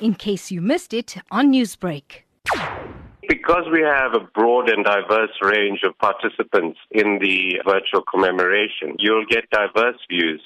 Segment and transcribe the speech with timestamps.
[0.00, 2.22] in case you missed it on Newsbreak.
[3.28, 9.26] Because we have a broad and diverse range of participants in the virtual commemoration, you'll
[9.26, 10.40] get diverse views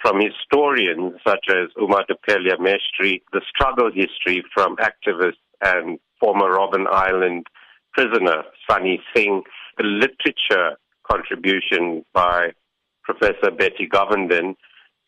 [0.00, 7.46] from historians such as Uma Dhupelia-Mesthrie, the struggle history from activists and former Robben Island
[7.92, 9.42] prisoner Sunny Singh,
[9.76, 10.76] the literature
[11.08, 12.52] contribution by
[13.04, 14.56] Professor Betty Govinden,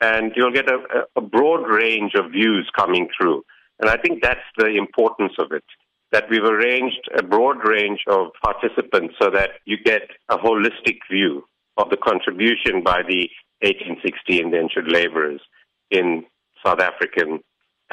[0.01, 0.79] and you'll get a,
[1.17, 3.43] a broad range of views coming through.
[3.81, 5.65] And I think that's the importance of it
[6.13, 11.45] that we've arranged a broad range of participants so that you get a holistic view
[11.77, 13.29] of the contribution by the
[13.63, 15.41] 1860 indentured laborers
[15.91, 16.25] in
[16.65, 17.41] South African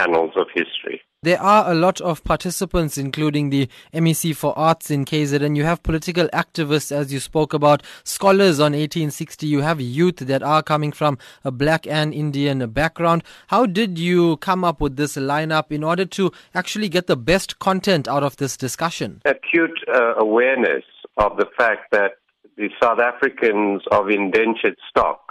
[0.01, 1.01] annals of history.
[1.23, 5.55] There are a lot of participants, including the MEC for Arts in KZN.
[5.55, 9.45] You have political activists, as you spoke about, scholars on 1860.
[9.45, 13.23] You have youth that are coming from a black and Indian background.
[13.49, 17.59] How did you come up with this lineup in order to actually get the best
[17.59, 19.21] content out of this discussion?
[19.25, 20.85] Acute uh, awareness
[21.17, 22.13] of the fact that
[22.57, 25.30] the South Africans of indentured stock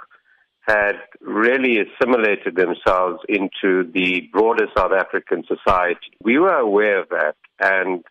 [0.71, 6.13] had really assimilated themselves into the broader South African society.
[6.23, 8.05] We were aware of that, and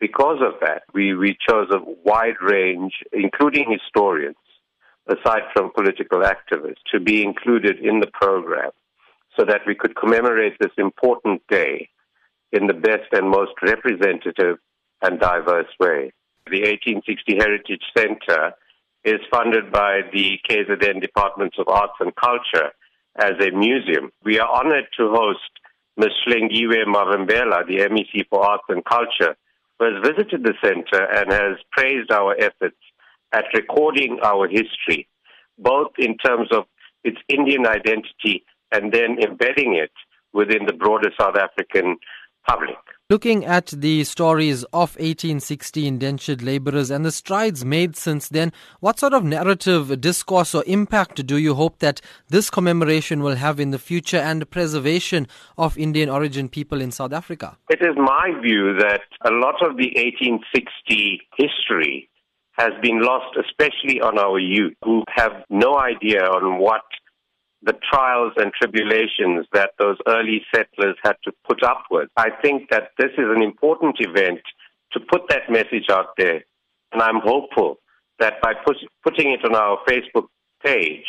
[0.00, 4.36] because of that, we, we chose a wide range, including historians,
[5.06, 8.70] aside from political activists, to be included in the program
[9.38, 11.88] so that we could commemorate this important day
[12.50, 14.58] in the best and most representative
[15.02, 16.12] and diverse way.
[16.50, 18.54] The 1860 Heritage Center
[19.04, 22.70] is funded by the KZN Departments of Arts and Culture
[23.16, 24.12] as a museum.
[24.24, 25.50] We are honored to host
[25.96, 26.10] Ms.
[26.26, 29.36] Hlengiwe Mavimbela, the MEC for Arts and Culture,
[29.78, 32.76] who has visited the center and has praised our efforts
[33.32, 35.08] at recording our history,
[35.58, 36.64] both in terms of
[37.04, 39.92] its Indian identity and then embedding it
[40.32, 41.96] within the broader South African
[42.48, 42.78] public.
[43.12, 48.98] Looking at the stories of 1860 indentured laborers and the strides made since then, what
[48.98, 53.70] sort of narrative, discourse, or impact do you hope that this commemoration will have in
[53.70, 55.28] the future and preservation
[55.58, 57.58] of Indian origin people in South Africa?
[57.68, 62.08] It is my view that a lot of the 1860 history
[62.52, 66.80] has been lost, especially on our youth who have no idea on what
[67.62, 72.08] the trials and tribulations that those early settlers had to put up with.
[72.16, 74.40] I think that this is an important event
[74.92, 76.44] to put that message out there.
[76.92, 77.78] And I'm hopeful
[78.18, 80.26] that by put, putting it on our Facebook
[80.64, 81.06] page,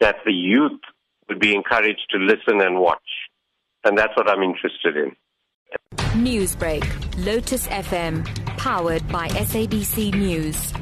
[0.00, 0.80] that the youth
[1.28, 2.98] will be encouraged to listen and watch.
[3.84, 5.16] And that's what I'm interested in.
[6.20, 6.84] Newsbreak,
[7.24, 8.26] Lotus FM,
[8.58, 10.72] powered by SABC News.